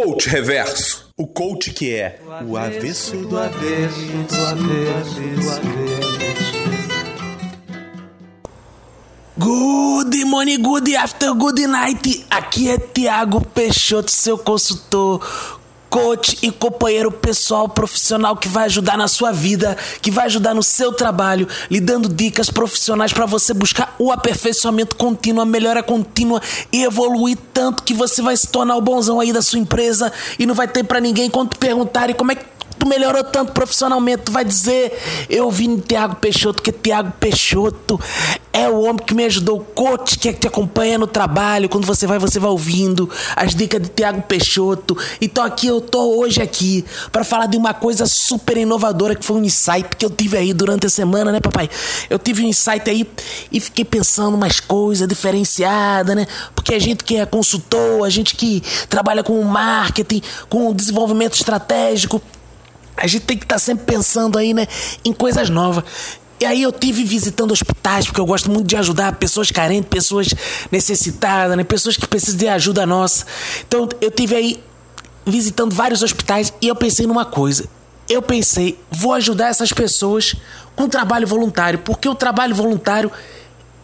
[0.00, 1.10] Coach Reverso.
[1.16, 6.08] O coach que é o avesso do avesso, do avesso, do avesso.
[9.36, 12.24] Good morning, good after, good night.
[12.30, 15.20] Aqui é Tiago Peixoto, seu consultor
[15.90, 20.62] coach e companheiro pessoal profissional que vai ajudar na sua vida, que vai ajudar no
[20.62, 26.40] seu trabalho, lhe dando dicas profissionais para você buscar o aperfeiçoamento contínuo, a melhora contínua
[26.72, 30.46] e evoluir tanto que você vai se tornar o bonzão aí da sua empresa e
[30.46, 34.32] não vai ter para ninguém quando perguntarem como é que tu melhorou tanto profissionalmente, tu
[34.32, 34.96] vai dizer,
[35.28, 37.98] eu vi no Tiago Peixoto, que Tiago Peixoto
[38.52, 41.68] é o homem que me ajudou, o coach que, é que te acompanha no trabalho,
[41.68, 44.96] quando você vai, você vai ouvindo as dicas de Tiago Peixoto.
[45.20, 49.36] Então aqui eu tô hoje aqui para falar de uma coisa super inovadora que foi
[49.36, 51.68] um insight que eu tive aí durante a semana, né, papai?
[52.10, 53.08] Eu tive um insight aí
[53.52, 56.26] e fiquei pensando umas coisas diferenciadas, né?
[56.54, 62.20] Porque a gente que é consultor, a gente que trabalha com marketing, com desenvolvimento estratégico,
[62.98, 64.66] a gente tem que estar tá sempre pensando aí, né,
[65.04, 65.84] em coisas novas.
[66.40, 70.28] E aí eu tive visitando hospitais, porque eu gosto muito de ajudar pessoas carentes, pessoas
[70.70, 73.24] necessitadas, né, pessoas que precisam de ajuda nossa.
[73.66, 74.64] Então eu tive aí
[75.26, 77.68] visitando vários hospitais e eu pensei numa coisa.
[78.08, 80.34] Eu pensei, vou ajudar essas pessoas
[80.74, 83.10] com trabalho voluntário, porque o trabalho voluntário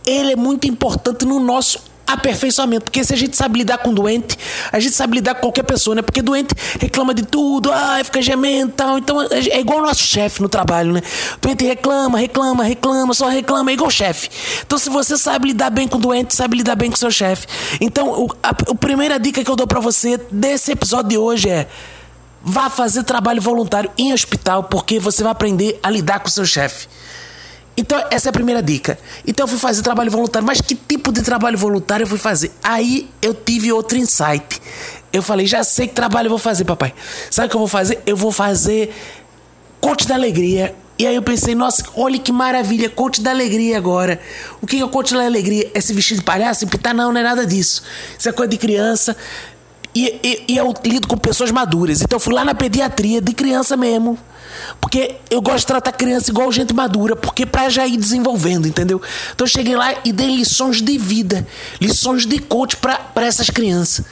[0.07, 2.85] ele é muito importante no nosso aperfeiçoamento.
[2.85, 4.39] Porque se a gente sabe lidar com doente,
[4.73, 6.03] a gente sabe lidar com qualquer pessoa, né?
[6.03, 8.99] Porque doente reclama de tudo, ah, fica gemendo tal.
[8.99, 11.03] Então é igual o nosso chefe no trabalho, né?
[11.41, 14.29] Doente reclama, reclama, reclama, só reclama, é igual chefe.
[14.67, 17.47] Então se você sabe lidar bem com doente, sabe lidar bem com seu chefe.
[17.81, 21.49] Então o, a, a primeira dica que eu dou para você desse episódio de hoje
[21.49, 21.69] é
[22.43, 26.87] vá fazer trabalho voluntário em hospital, porque você vai aprender a lidar com seu chefe.
[27.77, 28.99] Então, essa é a primeira dica.
[29.27, 30.47] Então, eu fui fazer trabalho voluntário.
[30.47, 32.53] Mas que tipo de trabalho voluntário eu fui fazer?
[32.63, 34.61] Aí eu tive outro insight.
[35.13, 36.95] Eu falei, já sei que trabalho eu vou fazer, papai.
[37.31, 38.01] Sabe o que eu vou fazer?
[38.07, 38.95] Eu vou fazer
[39.81, 40.75] coach da alegria.
[40.97, 44.21] E aí eu pensei, nossa, olha que maravilha, coach da alegria agora.
[44.63, 45.69] O que é o coach da alegria?
[45.75, 46.67] É se vestir de palhaço?
[46.69, 46.95] Pintar?
[46.95, 47.83] Não, não é nada disso.
[48.17, 49.17] Isso é coisa de criança.
[49.95, 52.03] E, e, e eu lido com pessoas maduras.
[52.03, 54.19] Então eu fui lá na pediatria, de criança mesmo.
[54.81, 59.01] Porque eu gosto de tratar criança igual gente madura, porque para já ir desenvolvendo, entendeu?
[59.35, 61.47] Então eu cheguei lá e dei lições de vida,
[61.81, 64.05] lições de coach para essas crianças.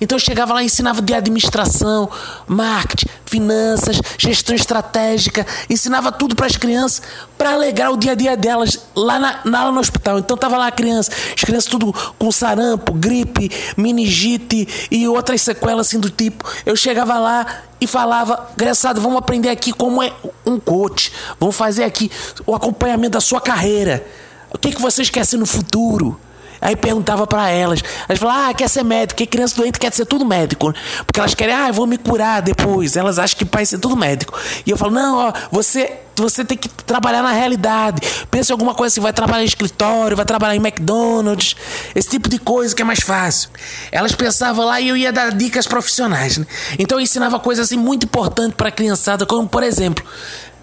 [0.00, 2.10] Então eu chegava lá e ensinava de administração,
[2.46, 7.02] marketing, finanças, gestão estratégica, ensinava tudo para as crianças
[7.46, 10.18] para alegrar o dia a dia delas lá, na, lá no hospital.
[10.18, 15.86] Então tava lá a criança, as crianças tudo com sarampo, gripe, meningite e outras sequelas
[15.86, 16.44] assim do tipo.
[16.64, 20.12] Eu chegava lá e falava, engraçado, vamos aprender aqui como é
[20.44, 22.10] um coach, vamos fazer aqui
[22.44, 24.04] o acompanhamento da sua carreira.
[24.52, 26.18] O que, que vocês querem no futuro?
[26.60, 27.80] Aí perguntava para elas.
[28.08, 30.72] Elas falavam, ah, quer ser médico, que criança doente quer ser tudo médico.
[31.06, 32.96] Porque elas querem, ah, eu vou me curar depois.
[32.96, 34.36] Elas acham que pai ser tudo médico.
[34.64, 38.00] E eu falo, não, ó, você, você tem que trabalhar na realidade.
[38.30, 41.56] Pensa em alguma coisa assim, vai trabalhar em escritório, vai trabalhar em McDonald's,
[41.94, 43.50] esse tipo de coisa que é mais fácil.
[43.92, 46.38] Elas pensavam lá e eu ia dar dicas profissionais.
[46.38, 46.46] Né?
[46.78, 50.04] Então eu ensinava coisas assim muito importantes para a criançada, como por exemplo,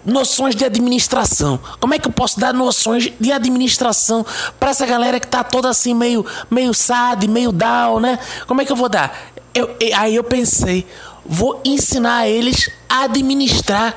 [0.04, 1.58] noções de administração.
[1.80, 4.24] Como é que eu posso dar noções de administração
[4.60, 8.18] para essa galera que tá toda assim meio meio sad, meio down, né?
[8.46, 9.32] Como é que eu vou dar?
[9.54, 10.86] Eu, aí eu pensei,
[11.24, 13.94] vou ensinar eles a administrar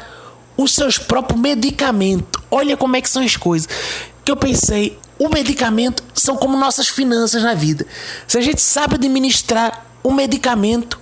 [0.58, 2.42] os seus próprios medicamentos.
[2.50, 3.70] Olha como é que são as coisas.
[4.26, 7.86] Que eu pensei, o medicamento são como nossas finanças na vida.
[8.28, 11.00] Se a gente sabe administrar o medicamento,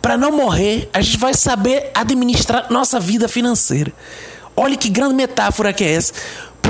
[0.00, 3.92] para não morrer, a gente vai saber administrar nossa vida financeira.
[4.56, 6.12] Olha que grande metáfora que é essa.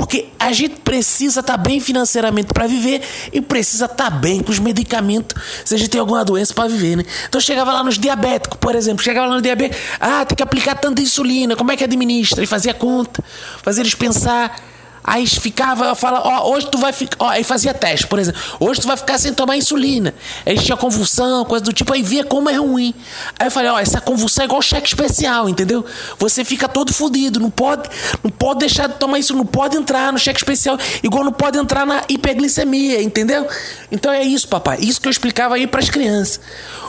[0.01, 4.41] Porque a gente precisa estar tá bem financeiramente para viver e precisa estar tá bem
[4.41, 7.03] com os medicamentos se a gente tem alguma doença para viver, né?
[7.29, 10.73] Então chegava lá nos diabéticos, por exemplo, chegava lá no diabetes, ah, tem que aplicar
[10.73, 12.43] tanta insulina, como é que administra?
[12.43, 13.23] E fazia conta,
[13.61, 14.70] fazia eles pensar
[15.03, 17.31] Aí ficava, fala, ó, hoje tu vai ficar.
[17.31, 18.39] Aí fazia teste, por exemplo.
[18.59, 20.13] Hoje tu vai ficar sem tomar insulina.
[20.45, 22.93] Aí tinha convulsão, coisa do tipo, aí via como é ruim.
[23.39, 25.83] Aí eu falei, ó, essa convulsão é igual cheque especial, entendeu?
[26.19, 27.89] Você fica todo fodido, não pode,
[28.23, 31.57] não pode deixar de tomar isso, não pode entrar no cheque especial, igual não pode
[31.57, 33.47] entrar na hiperglicemia, entendeu?
[33.91, 34.77] Então é isso, papai.
[34.81, 36.39] Isso que eu explicava aí para as crianças.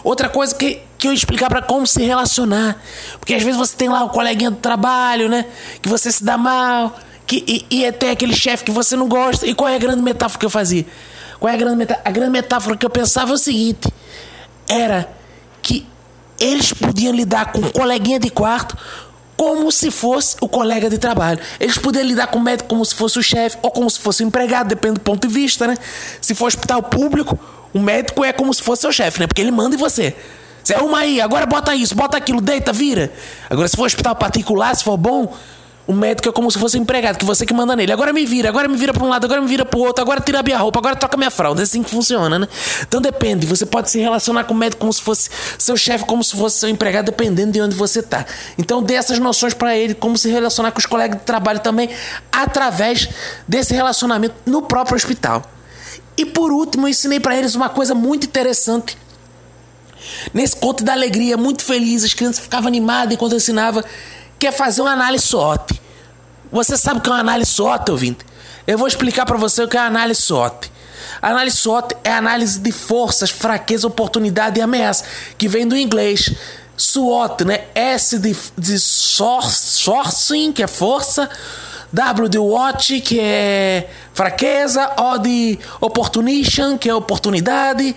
[0.05, 2.81] Outra coisa que que eu explicar para como se relacionar.
[3.19, 5.47] Porque às vezes você tem lá o coleguinha do trabalho, né?
[5.83, 9.47] Que você se dá mal que, e, e até aquele chefe que você não gosta.
[9.47, 10.85] E qual é a grande metáfora que eu fazia?
[11.39, 12.09] Qual é a grande metáfora?
[12.09, 13.89] A grande metáfora que eu pensava é o seguinte:
[14.69, 15.09] era
[15.63, 15.87] que
[16.39, 18.77] eles podiam lidar com o coleguinha de quarto
[19.37, 21.41] como se fosse o colega de trabalho.
[21.59, 24.23] Eles podiam lidar com o médico como se fosse o chefe ou como se fosse
[24.23, 25.77] o empregado, depende do ponto de vista, né?
[26.21, 27.39] Se for hospital público,
[27.73, 29.27] o médico é como se fosse o chefe, né?
[29.27, 30.15] Porque ele manda em você.
[30.63, 33.13] Você arruma aí, agora bota isso, bota aquilo, deita, vira.
[33.51, 35.35] Agora, se for hospital particular, se for bom,
[35.87, 37.93] o médico é como se fosse um empregado, que você que manda nele.
[37.93, 40.01] Agora me vira, agora me vira para um lado, agora me vira para o outro,
[40.01, 41.61] agora tira a minha roupa, agora troca minha fralda.
[41.61, 42.49] É assim que funciona, né?
[42.83, 43.47] Então depende.
[43.47, 46.59] Você pode se relacionar com o médico como se fosse seu chefe, como se fosse
[46.59, 48.25] seu empregado, dependendo de onde você tá.
[48.57, 51.91] Então dê essas noções para ele, como se relacionar com os colegas de trabalho também,
[52.31, 53.09] através
[53.49, 55.43] desse relacionamento no próprio hospital.
[56.17, 58.97] E por último, eu ensinei para eles uma coisa muito interessante.
[60.33, 63.85] Nesse conto da alegria, muito feliz, as crianças ficavam animadas enquanto eu ensinava
[64.43, 65.81] que é fazer uma análise SWOT.
[66.51, 68.27] Você sabe o que é uma análise SWOT, ouvinte?
[68.67, 70.69] Eu vou explicar para você o que é análise SWOT.
[71.23, 75.05] Análise SWOT é análise de forças, fraqueza, oportunidade e ameaça,
[75.39, 76.35] que vem do inglês.
[76.77, 77.67] SWOT, né?
[77.73, 81.31] S de, de sourcing, que é força,
[81.93, 87.95] W de watch, que é fraqueza, O de opportunity, que é oportunidade,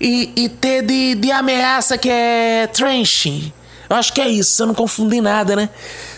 [0.00, 3.52] e, e T de, de ameaça, que é trenching,
[3.92, 5.68] eu acho que é isso, se eu não confundir nada, né?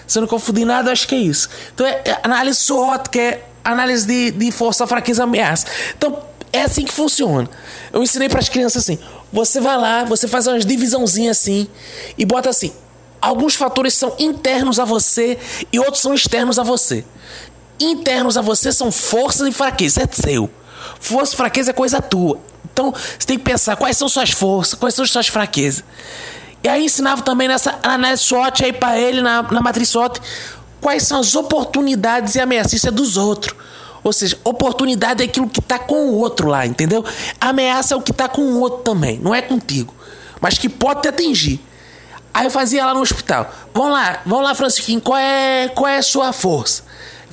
[0.07, 1.49] Se eu não confundir nada, acho que é isso.
[1.75, 5.67] Então é, é análise SWOT, que é análise de, de força, fraqueza, ameaça.
[5.97, 6.23] Então
[6.53, 7.49] é assim que funciona.
[7.93, 8.97] Eu ensinei para as crianças assim:
[9.33, 11.67] você vai lá, você faz umas divisãozinhas assim
[12.17, 12.73] e bota assim.
[13.21, 15.37] Alguns fatores são internos a você
[15.73, 17.05] e outros são externos a você.
[17.81, 20.49] Internos a você são forças e fraquezas, é seu.
[21.01, 22.39] Força e fraqueza é coisa tua.
[22.73, 25.83] Então você tem que pensar quais são suas forças, quais são suas fraquezas.
[26.65, 30.19] E aí ensinava também nessa análise SWOT aí para ele, na, na matriz SWOT,
[30.81, 32.83] quais são as oportunidades e ameaças.
[32.83, 33.55] É dos outros.
[34.03, 37.05] Ou seja, oportunidade é aquilo que está com o outro lá, entendeu?
[37.39, 39.95] Ameaça é o que está com o outro também, não é contigo.
[40.41, 41.61] Mas que pode te atingir.
[42.33, 43.51] Aí eu fazia lá no hospital.
[43.73, 46.83] Vamos lá, vamos lá, Francisquinho, qual é, qual é a sua força?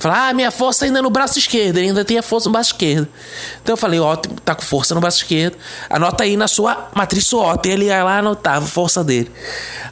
[0.02, 2.52] Falar, ah, minha força ainda é no braço esquerdo, ele ainda tem a força no
[2.52, 3.06] braço esquerdo.
[3.62, 5.56] Então eu falei, ótimo, tá com força no braço esquerdo.
[5.88, 7.68] Anota aí na sua matriz SWOT.
[7.68, 9.30] Ele ia lá anotava a força dele.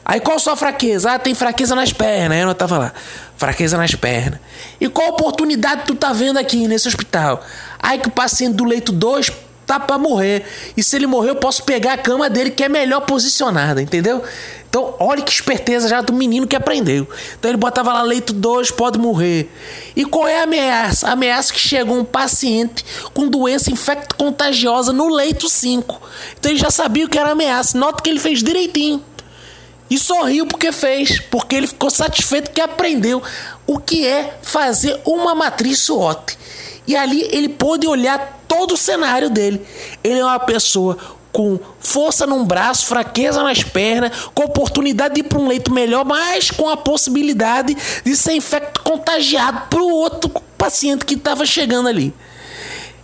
[0.03, 1.13] Aí qual sua fraqueza?
[1.13, 2.31] Ah, tem fraqueza nas pernas.
[2.31, 2.93] Aí eu anotava lá,
[3.37, 4.37] fraqueza nas pernas.
[4.81, 7.41] E qual oportunidade tu tá vendo aqui nesse hospital?
[7.79, 9.31] Aí que o paciente do leito 2
[9.65, 10.43] tá para morrer.
[10.75, 14.21] E se ele morrer, eu posso pegar a cama dele que é melhor posicionada, entendeu?
[14.71, 17.05] Então, olha que esperteza já do menino que aprendeu.
[17.37, 19.51] Então, ele botava lá leito 2, pode morrer.
[19.97, 21.09] E qual é a ameaça?
[21.09, 26.01] A ameaça que chegou um paciente com doença infecto-contagiosa no leito 5.
[26.39, 27.77] Então, ele já sabia o que era ameaça.
[27.77, 29.03] Nota que ele fez direitinho.
[29.89, 33.21] E sorriu porque fez, porque ele ficou satisfeito que aprendeu
[33.67, 36.37] o que é fazer uma matriz SWOT.
[36.87, 39.67] E ali ele pôde olhar todo o cenário dele.
[40.01, 40.97] Ele é uma pessoa
[41.31, 46.05] com força num braço, fraqueza nas pernas, com oportunidade de ir para um leito melhor,
[46.05, 51.87] mas com a possibilidade de ser infecto contagiado para o outro paciente que estava chegando
[51.87, 52.13] ali.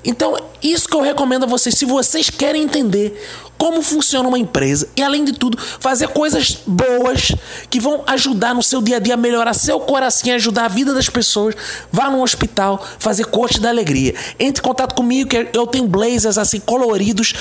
[0.06, 3.22] Então, isso que eu recomendo a vocês, se vocês querem entender
[3.58, 7.34] como funciona uma empresa e, além de tudo, fazer coisas boas
[7.70, 10.94] que vão ajudar no seu dia a dia a melhorar seu coração, ajudar a vida
[10.94, 11.56] das pessoas,
[11.92, 14.14] vá no hospital fazer coach da alegria.
[14.40, 17.34] Entre em contato comigo, que eu tenho blazers assim coloridos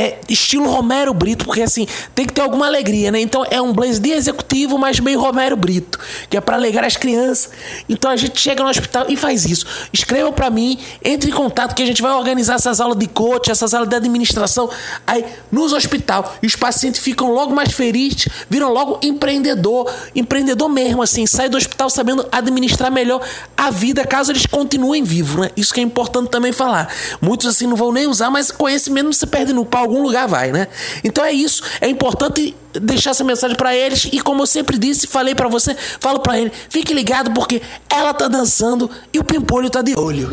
[0.00, 3.20] é estilo Romero Brito, porque assim, tem que ter alguma alegria, né?
[3.20, 5.98] Então é um blazer de executivo, mas meio Romero Brito,
[6.30, 7.50] que é para alegrar as crianças.
[7.86, 9.66] Então a gente chega no hospital e faz isso.
[9.92, 13.50] Escrevam para mim, entre em contato que a gente vai organizar essas aulas de coach,
[13.50, 14.70] essas aulas de administração
[15.06, 16.34] aí nos hospital.
[16.42, 21.58] E os pacientes ficam logo mais felizes, viram logo empreendedor, empreendedor mesmo assim, sai do
[21.58, 23.20] hospital sabendo administrar melhor
[23.54, 25.50] a vida caso eles continuem vivos, né?
[25.54, 26.88] Isso que é importante também falar.
[27.20, 30.28] Muitos assim não vão nem usar, mas conhecimento não se perde no pau algum lugar
[30.28, 30.68] vai, né?
[31.02, 31.62] Então é isso.
[31.80, 35.76] É importante deixar essa mensagem para eles e como eu sempre disse, falei para você,
[35.98, 40.32] falo para ele, fique ligado porque ela tá dançando e o pimpolho tá de olho.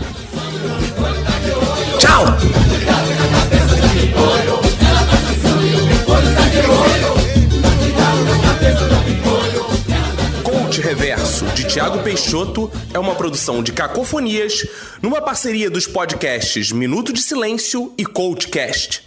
[2.00, 2.26] Tchau.
[10.44, 14.68] Coach Reverso de Tiago Peixoto é uma produção de Cacofonias
[15.02, 19.07] numa parceria dos podcasts Minuto de Silêncio e Coachcast.